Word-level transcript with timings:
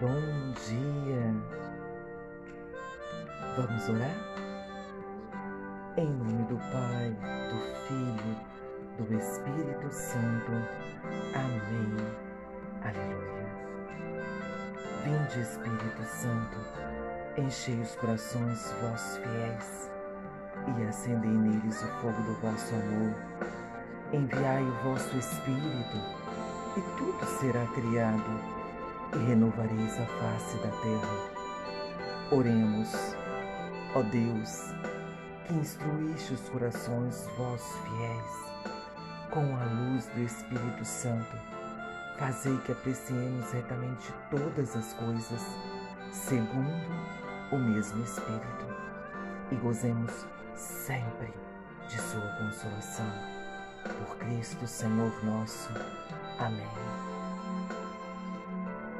Bom 0.00 0.52
dia. 0.68 1.34
Vamos 3.56 3.88
orar? 3.88 4.14
Em 5.96 6.06
nome 6.06 6.44
do 6.44 6.56
Pai, 6.70 7.16
do 7.50 7.58
Filho, 7.88 8.36
do 8.96 9.12
Espírito 9.18 9.90
Santo. 9.90 10.52
Amém. 11.34 11.96
Aleluia. 12.84 13.48
Vinde, 15.02 15.40
Espírito 15.40 16.04
Santo, 16.04 16.58
enchei 17.36 17.80
os 17.80 17.96
corações 17.96 18.72
vossos 18.80 19.16
fiéis 19.16 19.90
e 20.78 20.86
acendei 20.86 21.32
neles 21.32 21.82
o 21.82 21.86
fogo 22.00 22.22
do 22.22 22.34
vosso 22.40 22.72
amor. 22.72 23.16
Enviai 24.12 24.62
o 24.62 24.72
vosso 24.84 25.16
Espírito 25.16 25.96
e 26.76 26.82
tudo 26.96 27.26
será 27.40 27.66
criado 27.74 28.57
renovareis 29.12 29.98
a 29.98 30.06
face 30.06 30.56
da 30.58 30.70
terra. 30.82 31.38
Oremos, 32.30 33.16
ó 33.94 34.02
Deus, 34.02 34.74
que 35.46 35.54
instruíste 35.54 36.34
os 36.34 36.48
corações 36.50 37.28
vossos 37.36 37.76
fiéis 37.80 38.48
com 39.30 39.56
a 39.56 39.64
luz 39.64 40.06
do 40.06 40.20
Espírito 40.20 40.84
Santo. 40.84 41.36
Fazei 42.18 42.56
que 42.58 42.72
apreciemos 42.72 43.50
retamente 43.52 44.12
todas 44.30 44.76
as 44.76 44.92
coisas, 44.94 45.40
segundo 46.10 46.88
o 47.52 47.58
mesmo 47.58 48.02
Espírito, 48.02 48.66
e 49.50 49.54
gozemos 49.56 50.26
sempre 50.54 51.32
de 51.88 52.00
Sua 52.00 52.28
consolação. 52.38 53.12
Por 53.84 54.16
Cristo 54.18 54.66
Senhor 54.66 55.12
nosso. 55.24 55.70
Amém. 56.38 57.17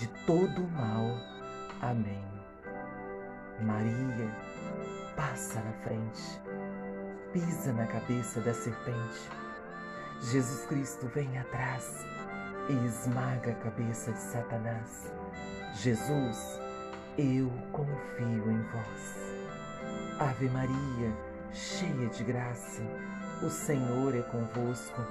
de 0.00 0.08
todo 0.24 0.62
mal. 0.70 1.14
Amém. 1.82 2.24
Maria, 3.60 4.34
passa 5.14 5.60
na 5.60 5.72
frente, 5.84 6.40
pisa 7.34 7.70
na 7.74 7.86
cabeça 7.86 8.40
da 8.40 8.54
serpente. 8.54 9.28
Jesus 10.22 10.64
Cristo 10.64 11.06
vem 11.14 11.38
atrás 11.38 12.02
e 12.70 12.86
esmaga 12.86 13.52
a 13.52 13.54
cabeça 13.56 14.12
de 14.12 14.20
Satanás. 14.20 15.12
Jesus, 15.74 16.58
eu 17.18 17.52
confio 17.70 18.50
em 18.50 18.62
vós. 18.72 19.36
Ave 20.18 20.48
Maria, 20.48 21.12
cheia 21.52 22.08
de 22.08 22.24
graça, 22.24 22.80
o 23.42 23.50
Senhor 23.50 24.16
é 24.16 24.22
convosco. 24.22 25.02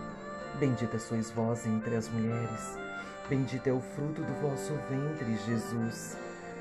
Bendita 0.60 0.98
sois 0.98 1.30
vós 1.30 1.68
entre 1.68 1.96
as 1.96 2.10
mulheres 2.10 2.90
Bendito 3.30 3.68
é 3.68 3.72
o 3.72 3.80
fruto 3.80 4.24
do 4.24 4.34
vosso 4.42 4.74
ventre, 4.90 5.38
Jesus. 5.46 6.18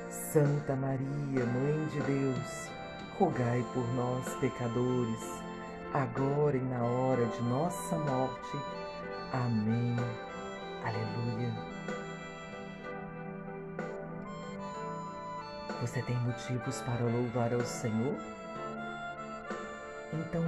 Santa 0.07 0.75
Maria, 0.75 1.43
Mãe 1.43 1.87
de 1.87 1.99
Deus, 2.01 2.69
rogai 3.17 3.65
por 3.73 3.87
nós, 3.95 4.35
pecadores, 4.35 5.41
agora 5.95 6.55
e 6.55 6.61
na 6.61 6.83
hora 6.83 7.25
de 7.25 7.41
nossa 7.41 7.97
morte. 7.97 8.57
Amém. 9.33 9.95
Aleluia. 10.85 11.51
Você 15.81 16.03
tem 16.03 16.15
motivos 16.17 16.81
para 16.81 17.03
louvar 17.03 17.51
ao 17.51 17.65
Senhor? 17.65 18.15
Então, 20.13 20.43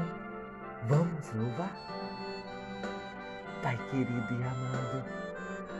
vamos 0.87 1.33
louvar? 1.33 1.75
Pai 3.63 3.77
querido 3.89 4.33
e 4.33 4.43
amado, 4.43 5.03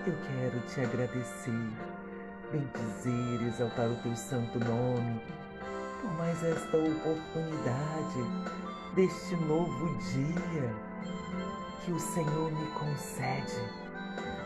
eu 0.08 0.16
quero 0.28 0.60
te 0.62 0.82
agradecer, 0.82 1.70
bendizer, 2.52 3.48
exaltar 3.48 3.88
o 3.88 3.96
teu 3.98 4.16
santo 4.16 4.58
nome, 4.58 5.22
por 6.02 6.12
mais 6.14 6.44
esta 6.44 6.78
oportunidade 6.78 8.20
deste 8.96 9.36
novo 9.36 9.96
dia 10.12 10.74
que 11.86 11.92
o 11.92 12.00
Senhor 12.00 12.52
me 12.52 12.66
concede, 12.72 13.62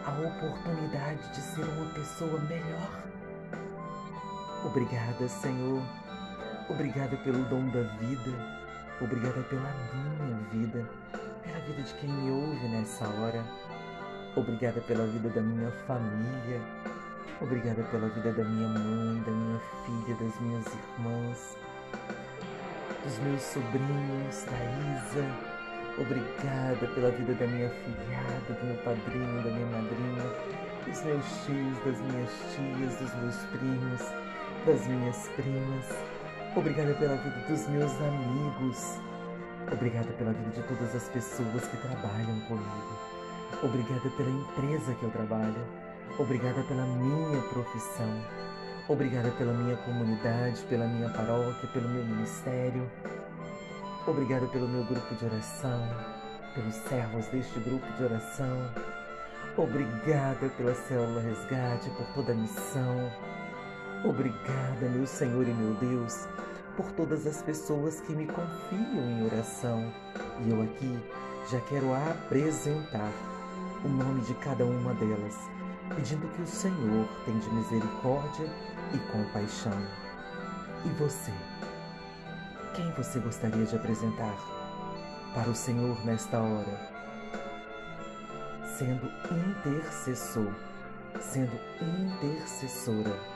a 0.06 0.12
oportunidade 0.12 1.30
de 1.34 1.42
ser 1.42 1.64
uma 1.64 1.94
pessoa 1.94 2.38
melhor. 2.42 3.04
Obrigada, 4.66 5.28
Senhor. 5.30 5.82
Obrigada 6.70 7.16
pelo 7.18 7.46
dom 7.46 7.70
da 7.70 7.84
vida. 7.98 8.56
Obrigada 9.00 9.42
pela 9.44 9.72
minha 9.94 10.38
vida, 10.52 10.90
pela 11.44 11.60
vida 11.60 11.82
de 11.82 11.94
quem 11.96 12.10
me 12.10 12.32
ouve 12.32 12.68
nessa 12.68 13.08
hora. 13.08 13.75
Obrigada 14.38 14.82
pela 14.82 15.06
vida 15.08 15.30
da 15.30 15.40
minha 15.40 15.72
família. 15.88 16.60
Obrigada 17.40 17.82
pela 17.84 18.10
vida 18.10 18.34
da 18.34 18.44
minha 18.44 18.68
mãe, 18.68 19.24
da 19.24 19.32
minha 19.32 19.60
filha, 19.86 20.16
das 20.16 20.42
minhas 20.42 20.66
irmãs, 20.68 21.58
dos 23.02 23.20
meus 23.20 23.42
sobrinhos, 23.42 24.44
da 24.44 24.58
Isa. 24.92 25.26
Obrigada 25.98 26.86
pela 26.94 27.12
vida 27.12 27.34
da 27.34 27.48
minha 27.48 27.70
filhada, 27.70 28.54
do 28.60 28.66
meu 28.66 28.76
padrinho, 28.84 29.42
da 29.42 29.52
minha 29.52 29.68
madrinha, 29.68 30.24
dos 30.86 31.02
meus 31.04 31.26
tios, 31.46 31.78
das 31.86 32.02
minhas 32.02 32.32
tias, 32.54 32.96
dos 33.00 33.16
meus 33.22 33.38
primos, 33.56 34.02
das 34.66 34.86
minhas 34.88 35.30
primas. 35.38 35.86
Obrigada 36.58 36.94
pela 36.96 37.16
vida 37.16 37.46
dos 37.48 37.68
meus 37.70 37.94
amigos. 38.02 39.00
Obrigada 39.72 40.12
pela 40.12 40.34
vida 40.34 40.50
de 40.50 40.64
todas 40.64 40.94
as 40.94 41.08
pessoas 41.08 41.68
que 41.70 41.78
trabalham 41.78 42.42
comigo. 42.50 43.15
Obrigada 43.64 44.10
pela 44.18 44.30
empresa 44.30 44.94
que 44.96 45.04
eu 45.04 45.12
trabalho. 45.12 45.66
Obrigada 46.20 46.62
pela 46.64 46.86
minha 46.86 47.42
profissão. 47.44 48.10
Obrigada 48.88 49.32
pela 49.32 49.54
minha 49.54 49.78
comunidade, 49.78 50.62
pela 50.70 50.86
minha 50.86 51.10
paróquia, 51.10 51.68
pelo 51.74 51.90
meu 51.90 52.04
ministério. 52.04 52.90
Obrigada 54.06 54.46
pelo 54.48 54.68
meu 54.68 54.84
grupo 54.84 55.16
de 55.16 55.26
oração, 55.26 55.82
pelos 56.54 56.76
servos 56.76 57.26
deste 57.28 57.60
grupo 57.62 57.86
de 57.94 58.04
oração. 58.04 58.72
Obrigada 59.58 60.50
pela 60.58 60.76
célula 60.76 61.22
resgate, 61.22 61.90
por 61.92 62.06
toda 62.14 62.34
a 62.34 62.36
missão. 62.36 63.12
Obrigada, 64.04 64.90
meu 64.94 65.08
Senhor 65.08 65.48
e 65.48 65.54
meu 65.54 65.74
Deus, 65.76 66.28
por 66.76 66.92
todas 66.92 67.26
as 67.26 67.42
pessoas 67.42 68.02
que 68.02 68.14
me 68.14 68.28
confiam 68.28 69.10
em 69.10 69.26
oração. 69.26 69.92
E 70.46 70.52
eu 70.52 70.62
aqui 70.62 71.00
já 71.50 71.60
quero 71.62 71.94
apresentar 71.94 73.35
o 73.86 73.90
nome 73.90 74.22
de 74.22 74.34
cada 74.36 74.66
uma 74.66 74.94
delas, 74.96 75.38
pedindo 75.96 76.28
que 76.34 76.42
o 76.42 76.48
Senhor 76.48 77.08
tenha 77.24 77.54
misericórdia 77.54 78.50
e 78.94 78.98
compaixão. 79.12 79.80
E 80.84 80.90
você? 80.98 81.32
Quem 82.74 82.92
você 82.94 83.20
gostaria 83.20 83.64
de 83.64 83.76
apresentar 83.76 84.36
para 85.36 85.50
o 85.50 85.56
Senhor 85.56 86.04
nesta 86.04 86.40
hora? 86.40 86.92
Sendo 88.76 89.06
intercessor, 89.32 90.52
sendo 91.22 91.54
intercessora 91.80 93.35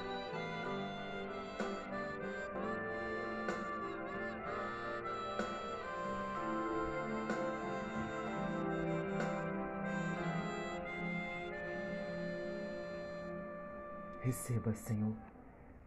Receba, 14.70 14.74
Senhor, 14.74 15.14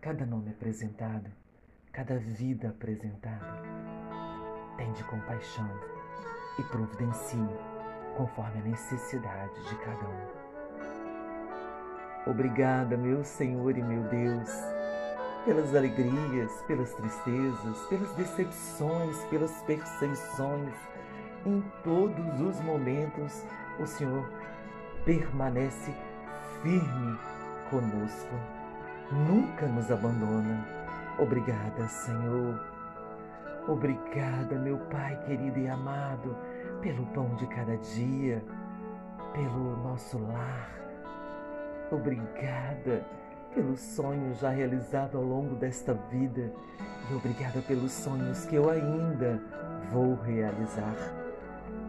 cada 0.00 0.26
nome 0.26 0.50
apresentado, 0.50 1.30
cada 1.92 2.18
vida 2.18 2.68
apresentada. 2.70 3.62
Tende 4.76 5.04
compaixão 5.04 5.70
e 6.58 6.62
providencie 6.64 7.48
conforme 8.16 8.60
a 8.60 8.64
necessidade 8.64 9.54
de 9.68 9.76
cada 9.76 10.08
um. 10.08 10.26
Obrigada, 12.30 12.96
meu 12.96 13.24
Senhor 13.24 13.76
e 13.76 13.82
meu 13.82 14.02
Deus, 14.04 14.50
pelas 15.44 15.74
alegrias, 15.74 16.52
pelas 16.66 16.92
tristezas, 16.94 17.86
pelas 17.88 18.12
decepções, 18.14 19.16
pelas 19.24 19.52
perseguições. 19.62 20.74
Em 21.44 21.62
todos 21.82 22.40
os 22.40 22.60
momentos, 22.60 23.44
o 23.80 23.86
Senhor 23.86 24.28
permanece 25.04 25.92
firme 26.62 27.18
conosco. 27.70 28.61
Nunca 29.10 29.66
nos 29.66 29.90
abandona. 29.90 30.66
Obrigada, 31.18 31.86
Senhor. 31.88 32.58
Obrigada, 33.68 34.56
meu 34.58 34.76
Pai 34.90 35.16
querido 35.24 35.58
e 35.58 35.68
amado, 35.68 36.36
pelo 36.80 37.06
pão 37.06 37.34
de 37.36 37.46
cada 37.46 37.76
dia, 37.76 38.42
pelo 39.32 39.76
nosso 39.82 40.18
lar. 40.18 40.70
Obrigada 41.90 43.04
pelo 43.54 43.76
sonho 43.76 44.34
já 44.34 44.50
realizado 44.50 45.18
ao 45.18 45.22
longo 45.22 45.54
desta 45.54 45.94
vida 46.10 46.50
e 47.10 47.14
obrigada 47.14 47.60
pelos 47.60 47.92
sonhos 47.92 48.46
que 48.46 48.56
eu 48.56 48.68
ainda 48.70 49.40
vou 49.92 50.14
realizar. 50.22 50.96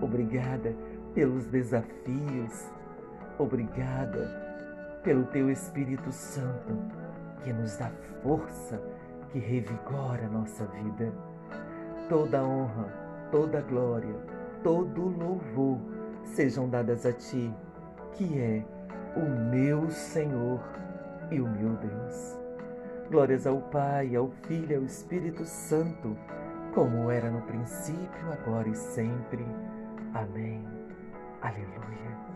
Obrigada 0.01 0.75
pelos 1.16 1.48
desafios. 1.48 2.71
Obrigada 3.39 5.00
pelo 5.04 5.24
teu 5.25 5.50
Espírito 5.50 6.12
Santo 6.12 7.03
que 7.44 7.54
nos 7.54 7.78
dá 7.78 7.92
força, 8.22 8.81
que 9.30 9.40
revigora 9.40 10.28
nossa 10.28 10.66
vida. 10.66 11.12
Toda 12.10 12.44
honra, 12.44 12.86
toda 13.31 13.62
glória, 13.62 14.16
todo 14.63 15.10
louvor 15.10 15.80
sejam 16.24 16.69
dadas 16.69 17.06
a 17.06 17.13
ti, 17.13 17.54
que 18.13 18.40
é 18.40 18.66
o 19.16 19.25
meu 19.51 19.90
Senhor 19.90 20.62
e 21.31 21.40
o 21.40 21.48
meu 21.48 21.75
Deus. 21.78 22.40
Glórias 23.10 23.45
ao 23.45 23.60
Pai, 23.62 24.16
ao 24.16 24.30
Filho 24.48 24.72
e 24.72 24.75
ao 24.75 24.84
Espírito 24.84 25.45
Santo, 25.45 26.18
como 26.74 27.12
era 27.12 27.30
no 27.30 27.42
princípio, 27.42 28.31
agora 28.31 28.68
e 28.68 28.75
sempre. 28.75 29.45
Amém. 30.13 30.66
Aleluia. 31.42 32.32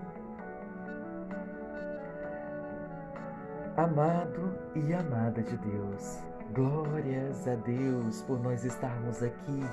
Amado 3.77 4.57
e 4.73 4.91
amada 4.91 5.43
de 5.43 5.55
Deus, 5.55 6.17
glórias 6.51 7.47
a 7.47 7.53
Deus 7.53 8.23
por 8.23 8.41
nós 8.41 8.65
estarmos 8.65 9.21
aqui 9.21 9.63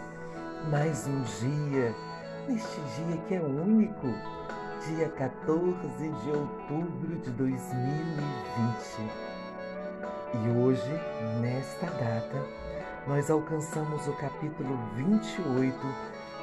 mais 0.71 1.07
um 1.07 1.23
dia, 1.23 1.95
neste 2.47 2.83
dia 2.83 3.17
que 3.27 3.35
é 3.37 3.41
único 3.41 4.07
dia 4.87 5.09
14 5.09 5.89
de 5.97 6.31
outubro 6.33 7.17
de 7.23 7.31
2020. 7.31 7.65
E 10.35 10.51
hoje, 10.51 11.01
nesta 11.41 11.87
data, 11.87 12.45
nós 13.07 13.31
alcançamos 13.31 14.07
o 14.07 14.13
capítulo 14.19 14.79
28 14.97 15.79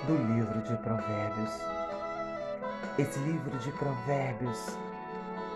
do 0.07 0.17
livro 0.33 0.59
de 0.63 0.75
Provérbios. 0.77 1.61
Esse 2.97 3.19
livro 3.19 3.55
de 3.59 3.71
Provérbios, 3.73 4.79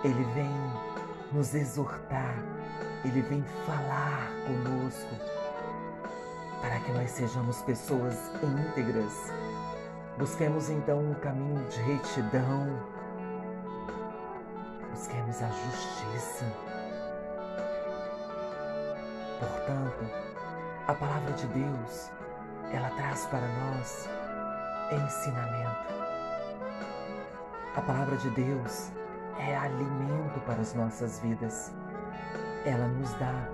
ele 0.04 0.24
vem 0.36 0.95
nos 1.32 1.54
exortar, 1.54 2.36
ele 3.04 3.22
vem 3.22 3.44
falar 3.66 4.30
conosco 4.48 5.16
para 6.62 6.80
que 6.80 6.92
nós 6.92 7.12
sejamos 7.12 7.62
pessoas 7.62 8.16
íntegras, 8.42 9.32
Busquemos 10.18 10.70
então 10.70 10.98
um 11.00 11.14
caminho 11.16 11.62
de 11.68 11.78
retidão. 11.82 12.80
Busquemos 14.92 15.42
a 15.42 15.50
justiça. 15.50 16.46
Portanto, 19.38 20.10
a 20.88 20.94
palavra 20.94 21.34
de 21.34 21.46
Deus, 21.48 22.10
ela 22.72 22.90
traz 22.92 23.26
para 23.26 23.46
nós 23.46 24.10
ensinamento. 24.94 25.94
A 27.76 27.82
palavra 27.82 28.16
de 28.16 28.30
Deus 28.30 28.92
é 29.40 29.56
alimento 29.56 30.40
para 30.46 30.62
as 30.62 30.74
nossas 30.74 31.20
vidas. 31.20 31.74
Ela 32.66 32.88
nos 32.88 33.14
dá 33.14 33.48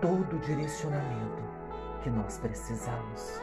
todo 0.00 0.36
o 0.36 0.38
direcionamento 0.40 1.42
que 2.02 2.10
nós 2.10 2.38
precisamos. 2.38 3.40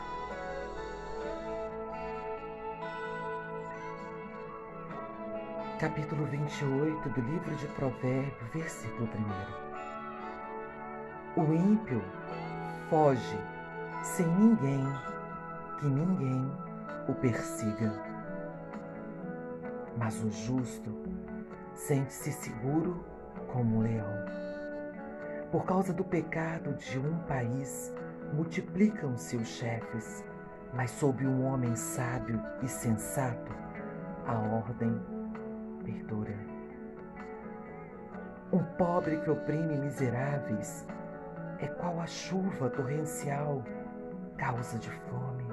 capítulo 5.80 6.26
28 6.26 7.10
do 7.10 7.22
livro 7.22 7.56
de 7.58 7.68
Provérbios, 7.68 8.34
versículo 8.54 9.10
1. 11.36 11.42
O 11.42 11.54
ímpio 11.54 12.02
foge 12.90 13.38
sem 14.02 14.26
ninguém, 14.26 14.84
que 15.80 15.86
ninguém 15.86 16.50
o 17.08 17.14
persiga. 17.14 17.94
Mas 19.98 20.24
o 20.24 20.32
justo 20.32 20.92
sente-se 21.76 22.32
seguro 22.32 23.04
como 23.52 23.78
um 23.78 23.82
leão. 23.82 24.26
Por 25.52 25.66
causa 25.66 25.94
do 25.94 26.04
pecado 26.04 26.74
de 26.74 26.98
um 26.98 27.18
país, 27.20 27.94
multiplicam-se 28.34 29.38
os 29.38 29.48
chefes, 29.48 30.24
mas 30.74 30.92
sob 30.92 31.26
um 31.26 31.46
homem 31.46 31.76
sábio 31.76 32.42
e 32.64 32.68
sensato, 32.68 33.54
a 34.26 34.34
ordem 34.34 35.00
perdura. 35.84 36.36
Um 38.52 38.64
pobre 38.78 39.18
que 39.18 39.30
oprime 39.30 39.78
miseráveis 39.78 40.86
é 41.60 41.68
qual 41.68 42.00
a 42.00 42.06
chuva 42.06 42.70
torrencial, 42.70 43.64
causa 44.38 44.78
de 44.80 44.90
fome. 44.90 45.46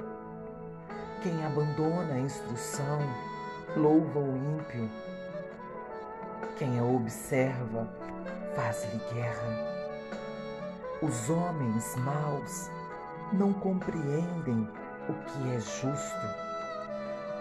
Quem 1.22 1.44
abandona 1.44 2.14
a 2.14 2.19
instrução 2.19 2.98
louva 3.76 4.19
o 4.19 4.36
ímpio. 4.36 4.90
Quem 6.62 6.78
a 6.78 6.84
observa 6.84 7.88
faz-lhe 8.54 9.00
guerra. 9.12 9.98
Os 11.02 11.28
homens 11.28 11.96
maus 11.96 12.70
não 13.32 13.52
compreendem 13.52 14.68
o 15.08 15.12
que 15.12 15.56
é 15.56 15.58
justo. 15.58 16.26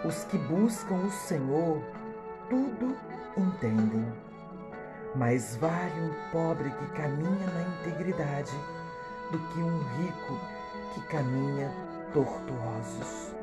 Os 0.03 0.23
que 0.23 0.39
buscam 0.39 0.95
o 0.95 1.11
Senhor 1.11 1.83
tudo 2.49 2.97
entendem. 3.37 4.11
Mais 5.13 5.55
vale 5.57 6.01
um 6.01 6.31
pobre 6.31 6.71
que 6.71 6.85
caminha 6.93 7.47
na 7.51 7.61
integridade 7.77 8.57
do 9.31 9.37
que 9.37 9.59
um 9.59 9.83
rico 9.99 10.39
que 10.95 11.01
caminha 11.09 11.71
tortuosos. 12.11 13.35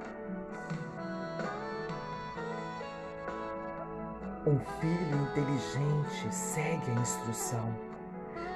Um 4.49 4.59
filho 4.81 5.23
inteligente 5.25 6.35
segue 6.35 6.91
a 6.91 6.95
instrução. 6.95 7.71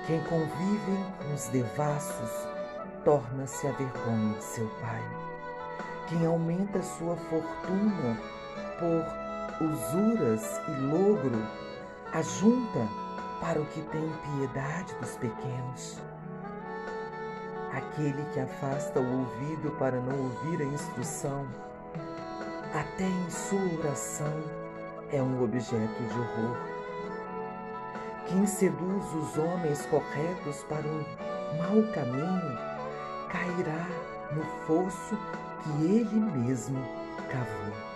Quem 0.06 0.22
convive 0.24 0.96
com 1.18 1.34
os 1.34 1.48
devassos 1.48 2.30
torna-se 3.04 3.66
a 3.66 3.72
vergonha 3.72 4.34
de 4.38 4.42
seu 4.42 4.66
pai. 4.80 5.02
Quem 6.08 6.24
aumenta 6.24 6.82
sua 6.82 7.14
fortuna 7.14 8.18
por 8.78 9.66
usuras 9.66 10.62
e 10.66 10.80
logro, 10.80 11.46
ajunta 12.14 12.88
para 13.42 13.60
o 13.60 13.66
que 13.66 13.82
tem 13.82 14.12
piedade 14.38 14.94
dos 14.94 15.14
pequenos. 15.16 15.98
Aquele 17.70 18.24
que 18.32 18.40
afasta 18.40 18.98
o 18.98 19.18
ouvido 19.18 19.70
para 19.78 20.00
não 20.00 20.22
ouvir 20.22 20.62
a 20.62 20.64
instrução, 20.64 21.46
até 22.72 23.04
em 23.04 23.30
sua 23.30 23.78
oração 23.78 24.61
é 25.12 25.22
um 25.22 25.44
objeto 25.44 26.02
de 26.02 26.18
horror. 26.18 26.56
Quem 28.26 28.46
seduz 28.46 29.14
os 29.14 29.36
homens 29.36 29.84
corretos 29.86 30.64
para 30.64 30.86
um 30.86 31.04
mau 31.58 31.92
caminho 31.92 32.58
cairá 33.28 33.86
no 34.32 34.42
fosso 34.66 35.16
que 35.62 35.84
ele 35.84 36.18
mesmo 36.18 36.82
cavou 37.30 37.92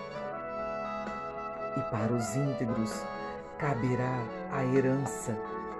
e 1.76 1.80
para 1.90 2.12
os 2.12 2.36
íntegros 2.36 3.04
caberá 3.58 4.22
a 4.52 4.64
herança 4.64 5.36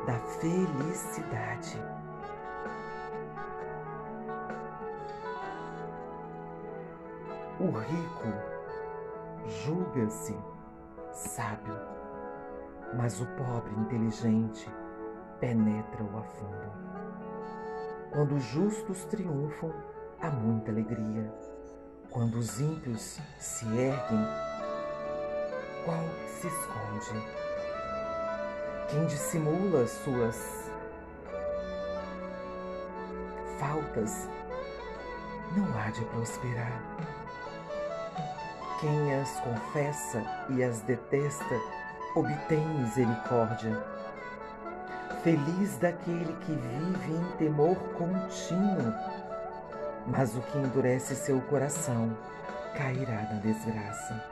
da 0.06 0.18
felicidade. 0.40 1.78
O 7.58 7.70
rico 7.70 8.56
julga-se 9.64 10.36
sábio, 11.16 11.74
mas 12.94 13.20
o 13.20 13.26
pobre 13.26 13.72
inteligente 13.74 14.70
penetra-o 15.40 16.18
a 16.18 16.22
fundo. 16.22 16.72
Quando 18.12 18.34
os 18.36 18.44
justos 18.44 19.04
triunfam, 19.06 19.72
há 20.20 20.30
muita 20.30 20.70
alegria. 20.70 21.32
Quando 22.10 22.36
os 22.36 22.60
ímpios 22.60 23.20
se 23.38 23.66
erguem, 23.66 24.24
qual 25.84 26.04
se 26.26 26.46
esconde. 26.46 27.26
Quem 28.88 29.06
dissimula 29.06 29.86
suas 29.86 30.70
faltas 33.58 34.28
não 35.56 35.78
há 35.78 35.90
de 35.90 36.04
prosperar. 36.06 36.82
Quem 38.80 39.14
as 39.14 39.40
confessa 39.40 40.22
e 40.50 40.62
as 40.62 40.82
detesta 40.82 41.54
obtém 42.14 42.62
misericórdia. 42.78 43.82
Feliz 45.22 45.78
daquele 45.78 46.32
que 46.44 46.52
vive 46.52 47.12
em 47.12 47.36
temor 47.38 47.76
contínuo, 47.94 48.92
mas 50.06 50.36
o 50.36 50.42
que 50.42 50.58
endurece 50.58 51.14
seu 51.14 51.40
coração 51.42 52.14
cairá 52.76 53.22
na 53.32 53.40
desgraça. 53.40 54.22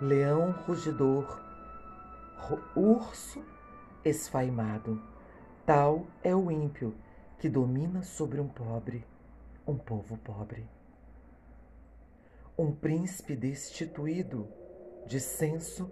Leão 0.00 0.50
rugidor, 0.66 1.40
urso 2.74 3.40
esfaimado, 4.04 5.00
tal 5.64 6.06
é 6.24 6.34
o 6.34 6.50
ímpio 6.50 6.92
que 7.38 7.48
domina 7.48 8.02
sobre 8.02 8.40
um 8.40 8.48
pobre, 8.48 9.06
um 9.64 9.76
povo 9.76 10.16
pobre. 10.18 10.75
Um 12.58 12.72
príncipe 12.72 13.36
destituído 13.36 14.48
de 15.04 15.20
senso 15.20 15.90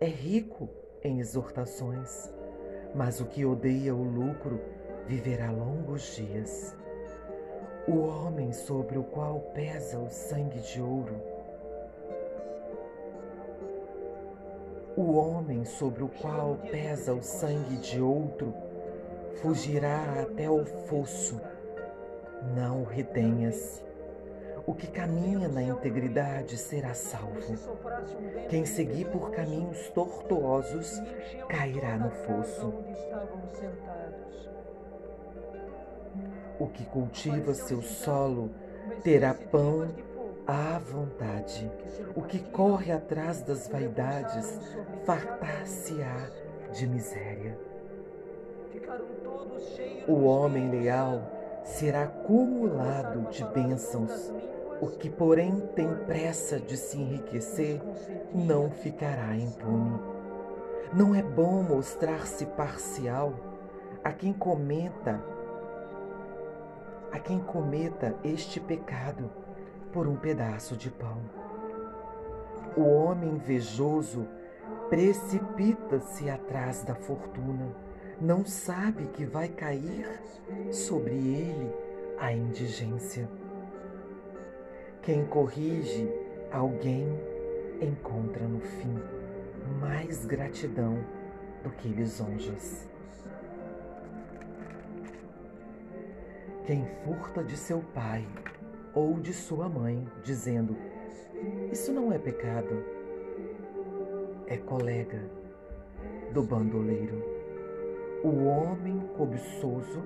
é 0.00 0.06
rico 0.06 0.70
em 1.04 1.20
exortações, 1.20 2.32
mas 2.94 3.20
o 3.20 3.26
que 3.26 3.44
odeia 3.44 3.94
o 3.94 4.02
lucro 4.02 4.58
viverá 5.06 5.50
longos 5.50 6.16
dias. 6.16 6.74
O 7.86 7.98
homem 7.98 8.50
sobre 8.50 8.96
o 8.96 9.04
qual 9.04 9.40
pesa 9.52 9.98
o 9.98 10.08
sangue 10.08 10.60
de 10.60 10.80
ouro, 10.80 11.20
o 14.96 15.16
homem 15.16 15.66
sobre 15.66 16.02
o 16.02 16.08
qual 16.08 16.56
pesa 16.70 17.12
o 17.12 17.22
sangue 17.22 17.76
de 17.76 18.00
outro, 18.00 18.54
fugirá 19.42 20.22
até 20.22 20.48
o 20.48 20.64
fosso. 20.64 21.38
Não 22.56 22.80
o 22.80 22.84
retenhas. 22.84 23.85
O 24.66 24.74
que 24.74 24.88
caminha 24.88 25.46
na 25.48 25.62
integridade 25.62 26.56
será 26.56 26.92
salvo. 26.92 27.54
Quem 28.48 28.66
seguir 28.66 29.06
por 29.06 29.30
caminhos 29.30 29.88
tortuosos 29.90 31.00
cairá 31.48 31.96
no 31.96 32.10
fosso. 32.10 32.74
O 36.58 36.66
que 36.66 36.84
cultiva 36.86 37.54
seu 37.54 37.80
solo 37.80 38.50
terá 39.04 39.34
pão 39.34 39.88
à 40.44 40.80
vontade. 40.80 41.70
O 42.16 42.22
que 42.22 42.40
corre 42.40 42.90
atrás 42.90 43.42
das 43.42 43.68
vaidades 43.68 44.58
fartar-se-á 45.04 46.28
de 46.72 46.88
miséria. 46.88 47.56
O 50.08 50.24
homem 50.24 50.70
leal 50.70 51.22
será 51.62 52.04
acumulado 52.04 53.30
de 53.30 53.44
bênçãos 53.44 54.32
o 54.80 54.88
que, 54.88 55.08
porém, 55.08 55.60
tem 55.74 55.94
pressa 56.06 56.58
de 56.58 56.76
se 56.76 56.98
enriquecer 56.98 57.80
não 58.34 58.70
ficará 58.70 59.34
impune. 59.36 59.98
Não 60.92 61.14
é 61.14 61.22
bom 61.22 61.62
mostrar-se 61.62 62.46
parcial 62.46 63.34
a 64.04 64.12
quem 64.12 64.32
cometa 64.32 65.20
a 67.12 67.18
quem 67.18 67.38
cometa 67.38 68.14
este 68.22 68.60
pecado 68.60 69.30
por 69.92 70.06
um 70.06 70.16
pedaço 70.16 70.76
de 70.76 70.90
pão. 70.90 71.18
O 72.76 72.82
homem 72.82 73.30
invejoso 73.30 74.28
precipita-se 74.90 76.28
atrás 76.28 76.82
da 76.82 76.94
fortuna, 76.94 77.74
não 78.20 78.44
sabe 78.44 79.06
que 79.06 79.24
vai 79.24 79.48
cair 79.48 80.20
sobre 80.70 81.14
ele 81.14 81.72
a 82.18 82.32
indigência. 82.32 83.26
Quem 85.06 85.24
corrige 85.24 86.12
alguém 86.50 87.06
encontra 87.80 88.44
no 88.44 88.58
fim 88.58 88.98
mais 89.80 90.26
gratidão 90.26 90.98
do 91.62 91.70
que 91.70 91.86
lisonjas. 91.86 92.88
Quem 96.66 96.84
furta 97.04 97.44
de 97.44 97.56
seu 97.56 97.82
pai 97.94 98.26
ou 98.92 99.20
de 99.20 99.32
sua 99.32 99.68
mãe, 99.68 100.08
dizendo: 100.24 100.76
Isso 101.70 101.92
não 101.92 102.12
é 102.12 102.18
pecado, 102.18 102.82
é 104.48 104.56
colega 104.56 105.22
do 106.32 106.42
bandoleiro. 106.42 107.22
O 108.24 108.46
homem 108.46 108.98
cobiçoso 109.16 110.02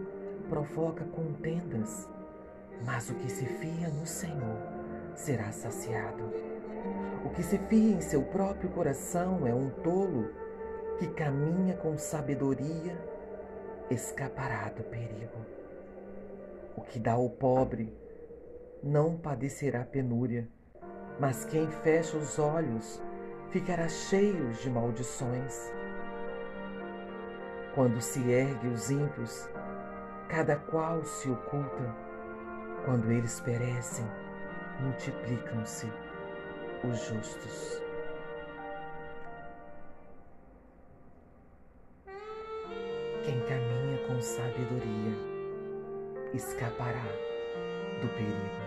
provoca 0.51 1.07
contendas, 1.07 2.07
mas 2.85 3.09
o 3.09 3.15
que 3.15 3.31
se 3.31 3.47
fia 3.47 3.89
no 3.89 4.05
Senhor 4.05 4.80
será 5.21 5.53
saciado. 5.53 6.25
O 7.25 7.31
que 7.31 7.43
se 7.43 7.59
fia 7.59 7.95
em 7.95 8.01
seu 8.01 8.23
próprio 8.23 8.71
coração 8.71 9.47
é 9.47 9.55
um 9.55 9.69
tolo 9.69 10.31
que 10.99 11.07
caminha 11.09 11.77
com 11.77 11.99
sabedoria, 11.99 12.97
escapará 13.91 14.71
do 14.71 14.83
perigo. 14.85 15.39
O 16.75 16.81
que 16.81 16.99
dá 16.99 17.13
ao 17.13 17.29
pobre 17.29 17.95
não 18.83 19.17
padecerá 19.17 19.85
penúria, 19.85 20.49
mas 21.19 21.45
quem 21.45 21.71
fecha 21.71 22.17
os 22.17 22.39
olhos 22.39 23.03
ficará 23.51 23.89
cheio 23.89 24.51
de 24.53 24.71
maldições. 24.71 25.71
Quando 27.75 28.01
se 28.01 28.21
ergue 28.31 28.69
os 28.69 28.91
ímpios, 28.91 29.49
cada 30.29 30.57
qual 30.57 31.05
se 31.05 31.31
oculta, 31.31 31.95
quando 32.87 33.13
eles 33.13 33.39
perecem, 33.41 34.07
multiplicam-se 34.81 35.87
os 36.85 36.99
justos. 37.07 37.83
Quem 43.25 43.41
caminha 43.47 43.99
com 44.07 44.21
sabedoria 44.21 45.31
escapará 46.35 47.05
do 48.01 48.09
perigo. 48.09 48.61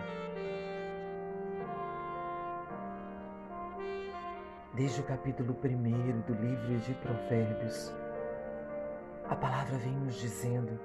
Desde 4.76 5.02
o 5.02 5.04
capítulo 5.04 5.56
1 5.64 6.22
do 6.22 6.34
livro 6.34 6.80
de 6.80 6.94
Provérbios, 6.96 7.94
a 9.30 9.36
palavra 9.36 9.78
vem 9.78 9.94
nos 9.94 10.16
dizendo 10.16 10.80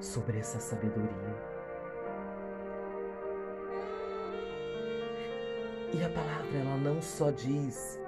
sobre 0.00 0.38
essa 0.38 0.60
sabedoria. 0.60 1.57
E 5.92 6.04
a 6.04 6.08
palavra 6.10 6.58
ela 6.58 6.76
não 6.76 7.00
só 7.00 7.30
diz: 7.30 7.98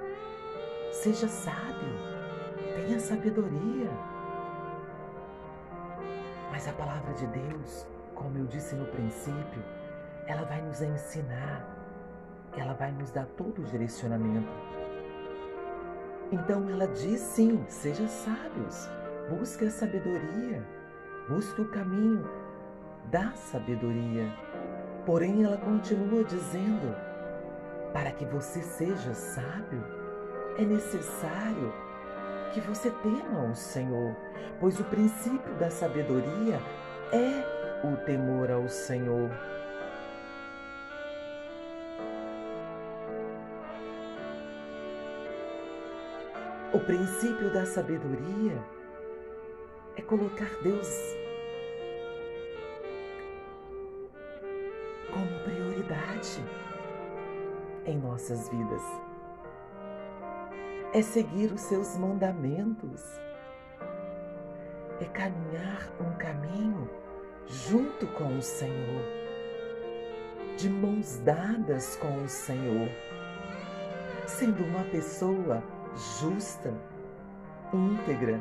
seja 0.92 1.26
sábio, 1.28 1.94
tenha 2.74 3.00
sabedoria. 3.00 3.90
Mas 6.50 6.68
a 6.68 6.72
palavra 6.72 7.14
de 7.14 7.26
Deus, 7.28 7.86
como 8.14 8.36
eu 8.36 8.46
disse 8.46 8.74
no 8.74 8.84
princípio, 8.86 9.62
ela 10.26 10.42
vai 10.42 10.60
nos 10.60 10.82
ensinar, 10.82 11.64
ela 12.56 12.74
vai 12.74 12.92
nos 12.92 13.10
dar 13.10 13.26
todo 13.36 13.62
o 13.62 13.64
direcionamento. 13.64 14.52
Então 16.30 16.68
ela 16.68 16.86
diz 16.86 17.20
sim, 17.20 17.64
seja 17.66 18.06
sábios, 18.06 18.88
busque 19.30 19.64
a 19.64 19.70
sabedoria, 19.70 20.62
busque 21.28 21.62
o 21.62 21.70
caminho 21.70 22.28
da 23.10 23.32
sabedoria. 23.32 24.30
Porém, 25.06 25.42
ela 25.42 25.56
continua 25.56 26.22
dizendo: 26.24 26.94
para 27.92 28.12
que 28.12 28.24
você 28.24 28.62
seja 28.62 29.14
sábio, 29.14 29.82
é 30.56 30.62
necessário 30.62 31.72
que 32.52 32.60
você 32.60 32.90
tema 32.90 33.50
o 33.50 33.54
Senhor, 33.54 34.14
pois 34.58 34.78
o 34.78 34.84
princípio 34.84 35.54
da 35.54 35.70
sabedoria 35.70 36.60
é 37.12 37.86
o 37.86 37.96
temor 38.04 38.50
ao 38.50 38.68
Senhor. 38.68 39.30
O 46.72 46.78
princípio 46.78 47.52
da 47.52 47.66
sabedoria 47.66 48.56
é 49.96 50.02
colocar 50.02 50.50
Deus 50.62 50.88
como 55.12 55.26
prioridade 55.44 56.40
em 57.90 57.98
nossas 57.98 58.48
vidas. 58.48 58.82
É 60.92 61.02
seguir 61.02 61.52
os 61.52 61.60
seus 61.60 61.96
mandamentos. 61.96 63.02
É 65.00 65.04
caminhar 65.06 65.88
um 66.00 66.16
caminho 66.16 66.88
junto 67.46 68.06
com 68.08 68.36
o 68.36 68.42
Senhor, 68.42 69.02
de 70.56 70.68
mãos 70.68 71.18
dadas 71.18 71.96
com 71.96 72.22
o 72.22 72.28
Senhor, 72.28 72.88
sendo 74.26 74.62
uma 74.64 74.84
pessoa 74.84 75.62
justa, 76.20 76.72
íntegra, 77.72 78.40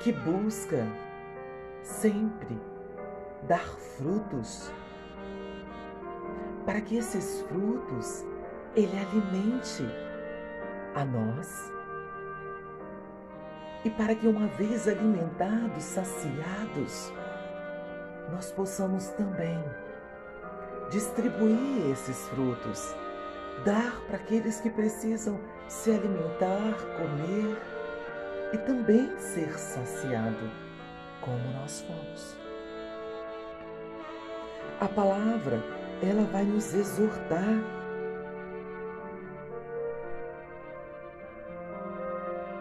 que 0.00 0.12
busca 0.12 0.86
sempre 1.82 2.58
dar 3.46 3.66
frutos 3.66 4.72
para 6.64 6.80
que 6.80 6.96
esses 6.96 7.42
frutos 7.42 8.24
ele 8.74 8.98
alimente 8.98 9.84
a 10.94 11.04
nós 11.04 11.72
e 13.84 13.90
para 13.90 14.14
que, 14.14 14.26
uma 14.26 14.46
vez 14.48 14.88
alimentados, 14.88 15.82
saciados, 15.82 17.12
nós 18.32 18.50
possamos 18.50 19.08
também 19.08 19.62
distribuir 20.90 21.90
esses 21.92 22.26
frutos, 22.28 22.94
dar 23.64 24.00
para 24.06 24.16
aqueles 24.16 24.60
que 24.60 24.70
precisam 24.70 25.38
se 25.68 25.90
alimentar, 25.90 26.74
comer 26.96 27.60
e 28.54 28.58
também 28.58 29.14
ser 29.18 29.52
saciado, 29.58 30.50
como 31.20 31.38
nós 31.60 31.82
fomos. 31.82 32.36
A 34.80 34.88
palavra, 34.88 35.62
ela 36.04 36.24
vai 36.24 36.44
nos 36.44 36.74
exortar 36.74 37.84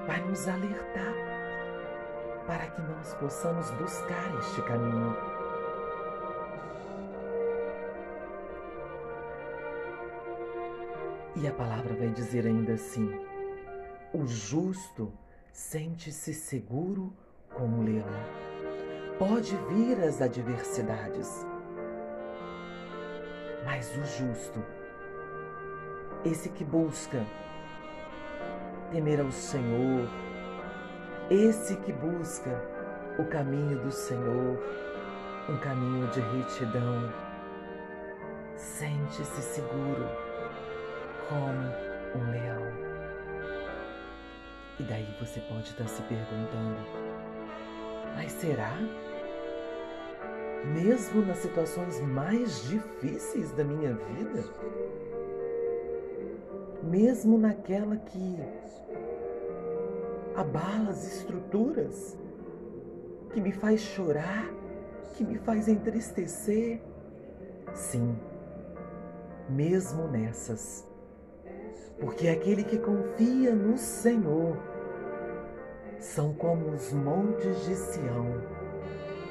vai 0.08 0.22
nos 0.22 0.48
alertar 0.48 1.14
para 2.46 2.68
que 2.68 2.82
nós 2.82 3.14
possamos 3.16 3.72
buscar 3.72 4.38
este 4.40 4.62
caminho. 4.64 5.16
E 11.36 11.48
a 11.48 11.52
palavra 11.54 11.96
vai 11.96 12.10
dizer 12.10 12.46
ainda 12.46 12.74
assim: 12.74 13.10
o 14.14 14.26
justo 14.26 15.12
sente-se 15.52 16.34
seguro 16.34 17.14
como 17.54 17.84
leão. 17.84 18.06
Pode 19.18 19.56
vir 19.70 20.04
as 20.04 20.22
adversidades, 20.22 21.46
mas 23.64 23.96
o 23.98 24.04
justo, 24.06 24.64
esse 26.26 26.50
que 26.50 26.64
busca 26.64 27.26
temer 28.92 29.20
ao 29.20 29.32
Senhor, 29.32 30.08
esse 31.30 31.76
que 31.78 31.92
busca 31.94 32.62
o 33.18 33.26
caminho 33.26 33.80
do 33.80 33.92
Senhor, 33.92 34.60
um 35.50 35.58
caminho 35.58 36.08
de 36.08 36.20
retidão, 36.20 37.14
sente-se 38.56 39.42
seguro 39.42 40.08
como 41.28 42.22
um 42.22 42.32
leão. 42.32 42.94
E 44.80 44.84
daí 44.84 45.16
você 45.20 45.40
pode 45.42 45.70
estar 45.70 45.88
se 45.88 46.02
perguntando: 46.04 46.78
mas 48.16 48.32
será? 48.32 48.74
Mesmo 50.72 51.22
nas 51.26 51.40
situações 51.40 52.00
mais 52.00 52.64
difíceis 52.64 53.52
da 53.52 53.64
minha 53.64 53.94
vida? 53.94 54.44
Mesmo 56.82 57.38
naquela 57.38 57.98
que 57.98 58.38
abala 60.36 60.90
as 60.90 61.06
estruturas, 61.06 62.18
que 63.34 63.42
me 63.42 63.52
faz 63.52 63.82
chorar, 63.82 64.50
que 65.14 65.24
me 65.24 65.38
faz 65.38 65.68
entristecer. 65.68 66.82
Sim, 67.74 68.16
mesmo 69.50 70.08
nessas, 70.08 70.88
porque 72.00 72.28
aquele 72.28 72.64
que 72.64 72.78
confia 72.78 73.54
no 73.54 73.78
Senhor 73.78 74.58
são 76.00 76.34
como 76.34 76.70
os 76.70 76.92
montes 76.92 77.66
de 77.66 77.76
Sião, 77.76 78.42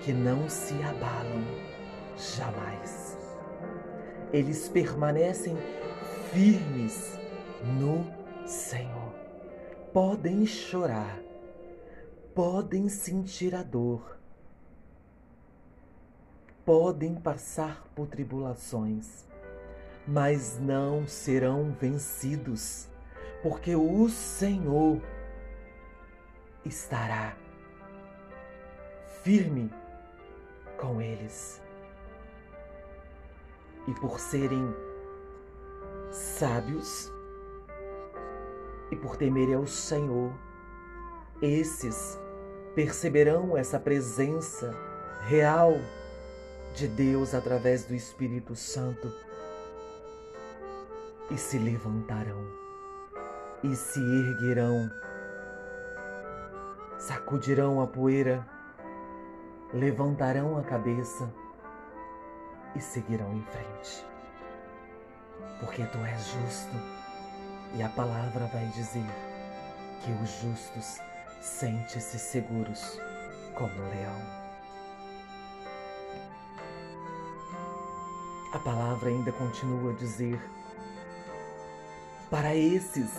que 0.04 0.12
não 0.12 0.48
se 0.48 0.74
abalam 0.82 1.44
jamais. 2.16 3.18
Eles 4.32 4.68
permanecem 4.68 5.56
firmes 6.32 7.18
no 7.78 8.04
Senhor 8.46 9.22
podem 9.92 10.46
chorar, 10.46 11.20
podem 12.34 12.88
sentir 12.88 13.54
a 13.54 13.62
dor, 13.62 14.18
podem 16.64 17.14
passar 17.14 17.86
por 17.94 18.06
tribulações, 18.06 19.26
mas 20.08 20.58
não 20.58 21.06
serão 21.06 21.76
vencidos, 21.78 22.88
porque 23.42 23.76
o 23.76 24.08
Senhor 24.08 24.98
estará 26.64 27.36
firme 29.22 29.70
com 30.82 31.00
eles. 31.00 31.62
E 33.86 33.94
por 33.94 34.18
serem 34.18 34.74
sábios, 36.10 37.10
e 38.90 38.96
por 38.96 39.16
temerem 39.16 39.54
ao 39.54 39.66
Senhor, 39.66 40.32
esses 41.40 42.18
perceberão 42.74 43.56
essa 43.56 43.78
presença 43.78 44.74
real 45.22 45.74
de 46.74 46.88
Deus 46.88 47.32
através 47.32 47.84
do 47.84 47.94
Espírito 47.94 48.56
Santo 48.56 49.12
e 51.30 51.38
se 51.38 51.58
levantarão 51.58 52.44
e 53.62 53.76
se 53.76 54.00
erguerão, 54.00 54.90
sacudirão 56.98 57.80
a 57.80 57.86
poeira, 57.86 58.44
levantarão 59.72 60.58
a 60.58 60.62
cabeça 60.62 61.32
e 62.76 62.80
seguirão 62.80 63.32
em 63.32 63.42
frente, 63.42 64.04
porque 65.60 65.84
tu 65.86 65.98
és 65.98 66.26
justo 66.26 66.76
e 67.74 67.82
a 67.82 67.88
palavra 67.88 68.46
vai 68.46 68.66
dizer 68.66 69.06
que 70.02 70.10
os 70.22 70.30
justos 70.42 71.00
sentem-se 71.40 72.18
seguros 72.18 73.00
como 73.54 73.72
o 73.72 73.88
leão. 73.88 74.42
A 78.52 78.58
palavra 78.58 79.08
ainda 79.08 79.32
continua 79.32 79.92
a 79.92 79.94
dizer: 79.94 80.38
para 82.30 82.54
esses 82.54 83.10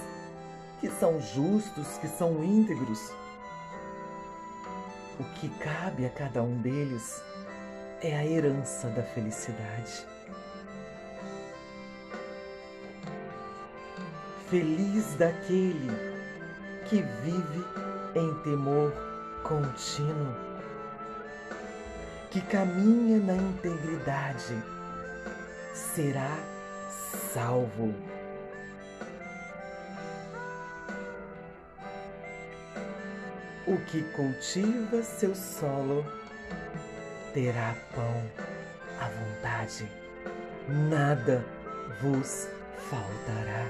que 0.80 0.89
são 0.92 1.20
justos, 1.20 1.98
que 1.98 2.08
são 2.08 2.44
íntegros, 2.44 3.12
o 5.19 5.23
que 5.36 5.49
cabe 5.60 6.06
a 6.06 6.10
cada 6.10 6.41
um 6.41 6.58
deles 6.62 7.21
é 8.02 8.15
a 8.15 8.26
herança 8.26 8.88
da 8.89 9.04
felicidade. 9.04 10.06
Feliz 14.49 15.15
daquele 15.15 15.89
que 16.86 17.02
vive 17.02 17.65
em 18.15 18.34
temor 18.43 18.93
contínuo, 19.43 20.36
que 22.30 22.41
caminha 22.41 23.19
na 23.19 23.36
integridade, 23.36 24.62
será 25.73 26.38
salvo. 27.34 27.93
O 33.65 33.78
que 33.78 34.04
cultiva 34.12 35.02
seu 35.02 35.34
solo 35.34 36.06
terá 37.34 37.73
pão 37.95 38.30
à 38.99 39.08
vontade, 39.08 39.89
nada 40.89 41.45
vos 42.02 42.49
faltará. 42.89 43.65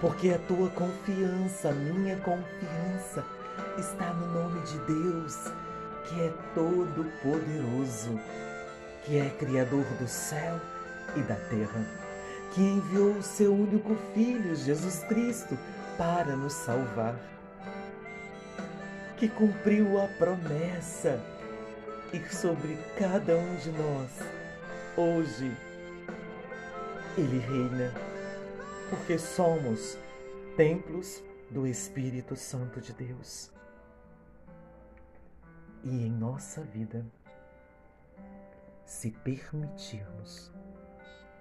Porque 0.00 0.30
a 0.30 0.38
tua 0.38 0.70
confiança, 0.70 1.72
minha 1.72 2.16
confiança, 2.18 3.24
está 3.76 4.12
no 4.12 4.26
nome 4.28 4.60
de 4.60 4.78
Deus, 4.86 5.36
que 6.04 6.20
é 6.20 6.32
todo 6.54 7.10
poderoso, 7.20 8.20
que 9.04 9.18
é 9.18 9.30
criador 9.30 9.84
do 9.98 10.06
céu 10.06 10.60
e 11.16 11.22
da 11.22 11.34
terra, 11.34 11.84
que 12.54 12.60
enviou 12.60 13.14
o 13.14 13.22
seu 13.22 13.52
único 13.52 13.96
filho, 14.14 14.54
Jesus 14.54 15.02
Cristo, 15.08 15.58
para 15.96 16.36
nos 16.36 16.52
salvar, 16.52 17.16
que 19.18 19.28
cumpriu 19.28 20.00
a 20.00 20.06
promessa. 20.06 21.20
E 22.12 22.34
sobre 22.34 22.78
cada 22.96 23.36
um 23.36 23.56
de 23.56 23.70
nós, 23.72 24.10
hoje, 24.96 25.54
ele 27.16 27.38
reina. 27.38 27.92
Porque 28.88 29.18
somos 29.18 29.98
templos 30.56 31.22
do 31.50 31.66
Espírito 31.66 32.34
Santo 32.34 32.80
de 32.80 32.92
Deus. 32.94 33.50
E 35.84 36.06
em 36.06 36.10
nossa 36.10 36.62
vida, 36.62 37.04
se 38.84 39.10
permitirmos, 39.10 40.50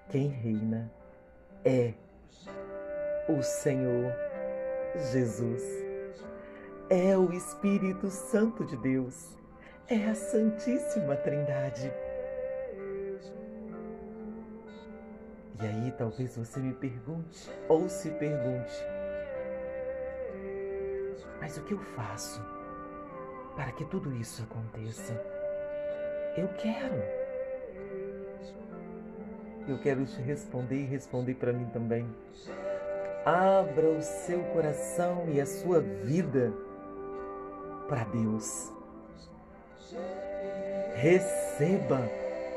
quem 0.10 0.28
reina 0.28 0.92
é 1.64 1.94
o 3.30 3.42
Senhor 3.42 4.12
Jesus, 5.12 5.87
é 6.90 7.18
o 7.18 7.34
Espírito 7.34 8.10
Santo 8.10 8.64
de 8.64 8.78
Deus, 8.78 9.36
é 9.90 10.06
a 10.06 10.16
Santíssima 10.16 11.16
Trindade. 11.18 11.92
E 15.62 15.66
aí 15.66 15.92
talvez 15.98 16.38
você 16.38 16.60
me 16.60 16.74
pergunte 16.74 17.50
ou 17.68 17.90
se 17.90 18.10
pergunte: 18.12 18.74
mas 21.42 21.58
o 21.58 21.64
que 21.64 21.74
eu 21.74 21.80
faço 21.80 22.42
para 23.56 23.72
que 23.72 23.84
tudo 23.86 24.14
isso 24.16 24.44
aconteça? 24.44 25.14
Eu 26.38 26.48
quero. 26.50 27.04
Eu 29.68 29.78
quero 29.80 30.06
te 30.06 30.22
responder 30.22 30.84
e 30.84 30.86
responder 30.86 31.34
para 31.34 31.52
mim 31.52 31.66
também. 31.74 32.08
Abra 33.26 33.90
o 33.90 34.02
seu 34.02 34.42
coração 34.54 35.26
e 35.28 35.42
a 35.42 35.46
sua 35.46 35.82
vida 35.82 36.54
para 37.88 38.04
Deus. 38.06 38.72
Receba 40.96 42.02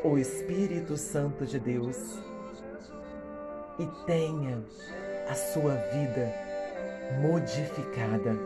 o 0.02 0.18
Espírito 0.18 0.96
Santo 0.96 1.44
de 1.44 1.58
Deus 1.58 2.18
e 3.78 3.86
tenha 4.06 4.62
a 5.28 5.34
sua 5.34 5.74
vida 5.74 6.32
modificada, 7.20 8.36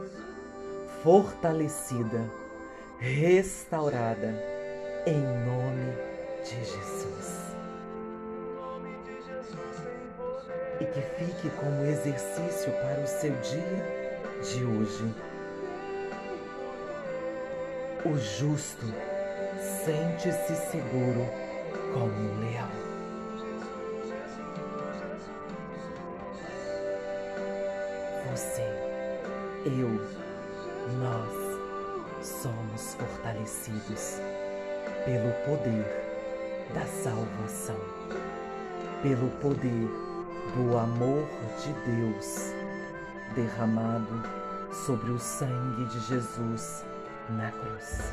fortalecida, 1.03 2.31
restaurada 2.99 4.35
em 5.07 5.21
nome 5.21 5.93
de 6.43 6.57
Jesus. 6.57 7.45
E 10.81 10.85
que 10.87 11.01
fique 11.01 11.51
como 11.57 11.85
exercício 11.85 12.73
para 12.73 13.01
o 13.01 13.07
seu 13.07 13.33
dia 13.41 14.41
de 14.43 14.65
hoje. 14.65 15.34
O 18.05 18.19
justo 18.19 18.87
sente-se 19.85 20.55
seguro 20.71 21.27
como 21.93 22.13
um 22.13 22.41
leão. 22.41 22.85
você, 28.35 28.63
eu, 29.65 29.89
nós 30.99 32.27
somos 32.27 32.95
fortalecidos 32.95 34.19
pelo 35.05 35.33
poder 35.47 35.85
da 36.75 36.85
salvação, 36.87 37.79
pelo 39.03 39.31
poder 39.41 39.89
do 40.57 40.77
amor 40.77 41.29
de 41.63 41.73
Deus 41.93 42.53
derramado 43.37 44.23
sobre 44.85 45.13
o 45.13 45.19
sangue 45.19 45.85
de 45.87 46.01
Jesus 46.01 46.85
na 47.31 47.51
cruz. 47.51 48.13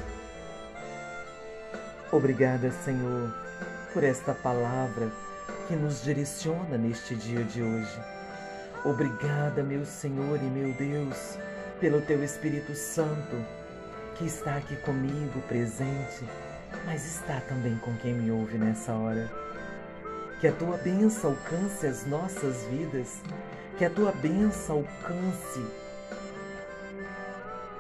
Obrigada, 2.12 2.72
Senhor, 2.72 3.34
por 3.94 4.04
esta 4.04 4.34
palavra 4.34 5.12
que 5.68 5.76
nos 5.76 6.04
direciona 6.04 6.78
neste 6.78 7.16
dia 7.16 7.44
de 7.44 7.62
hoje 7.62 8.00
Obrigada, 8.84 9.62
meu 9.62 9.86
Senhor 9.86 10.40
e 10.42 10.46
meu 10.46 10.74
Deus, 10.74 11.38
pelo 11.80 12.02
teu 12.02 12.24
Espírito 12.24 12.74
Santo 12.74 13.38
que 14.16 14.26
está 14.26 14.58
aqui 14.58 14.76
comigo 14.78 15.40
presente, 15.48 16.26
mas 16.84 17.06
está 17.06 17.40
também 17.42 17.78
com 17.78 17.96
quem 17.98 18.16
me 18.16 18.32
ouve 18.32 18.58
nessa 18.58 18.92
hora. 18.94 19.32
Que 20.40 20.48
a 20.48 20.52
tua 20.52 20.78
bênção 20.78 21.30
alcance 21.30 21.86
as 21.86 22.08
nossas 22.08 22.64
vidas, 22.72 23.22
que 23.78 23.86
a 23.86 23.90
tua 23.90 24.12
bênção 24.14 24.78
alcance 24.78 25.64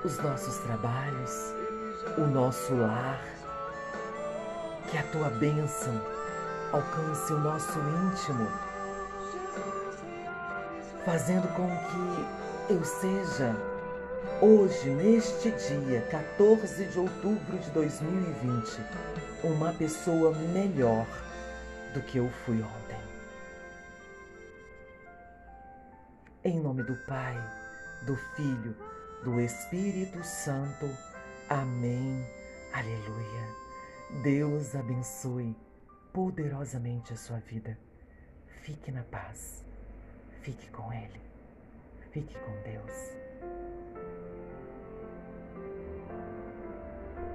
os 0.04 0.18
nossos 0.18 0.58
trabalhos, 0.60 1.54
o 2.18 2.28
nosso 2.28 2.74
lar, 2.76 3.22
que 4.90 4.98
a 4.98 5.04
tua 5.04 5.30
bênção 5.30 5.94
alcance 6.74 7.34
o 7.34 7.40
nosso 7.40 7.80
íntimo 7.80 8.48
fazendo 11.06 11.48
com 11.56 11.68
que 11.68 12.74
eu 12.74 12.84
seja 12.84 13.56
hoje, 14.42 14.90
neste 14.90 15.52
dia, 15.52 16.02
14 16.10 16.86
de 16.86 17.00
outubro 17.00 17.58
de 17.58 17.70
2020, 17.72 18.82
uma 19.44 19.74
pessoa 19.74 20.32
melhor 20.54 21.06
do 21.94 22.02
que 22.02 22.18
eu 22.18 22.30
fui 22.46 22.62
ontem. 22.62 23.02
Em 26.44 26.60
nome 26.60 26.84
do 26.84 26.96
Pai, 27.08 27.36
do 28.06 28.16
Filho, 28.36 28.76
do 29.24 29.40
Espírito 29.40 30.24
Santo. 30.24 30.90
Amém. 31.50 32.26
Aleluia. 32.74 34.22
Deus 34.24 34.76
abençoe 34.76 35.56
poderosamente 36.12 37.14
a 37.14 37.18
sua 37.18 37.38
vida. 37.40 37.78
Fique 38.64 38.92
na 38.92 39.04
paz. 39.04 39.64
Fique 40.42 40.70
com 40.72 40.92
Ele. 40.92 41.22
Fique 42.12 42.34
com 42.40 42.52
Deus. 42.64 43.81